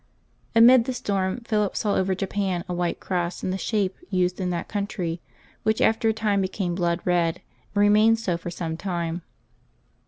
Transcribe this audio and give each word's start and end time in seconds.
Amid 0.55 0.85
the 0.85 0.95
storm 0.95 1.41
Philip 1.41 1.75
saw 1.75 1.93
over 1.95 2.15
Japan 2.15 2.65
a 2.67 2.73
white 2.73 2.99
cross, 2.99 3.43
in 3.43 3.51
the 3.51 3.57
shape 3.59 3.95
used 4.09 4.41
in 4.41 4.49
that 4.49 4.67
country, 4.67 5.21
which 5.61 5.79
after 5.79 6.09
a 6.09 6.11
time 6.13 6.41
became 6.41 6.73
blood 6.73 7.01
red, 7.05 7.35
and 7.75 7.81
remained 7.81 8.17
so 8.17 8.35
for 8.35 8.49
some 8.49 8.77
time. 8.77 9.21